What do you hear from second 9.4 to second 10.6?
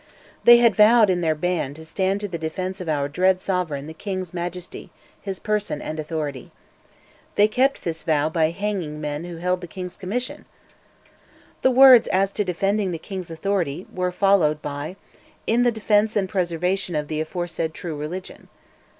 the king's commission.